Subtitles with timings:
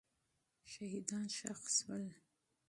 [0.71, 2.05] شهیدان ښخ سول.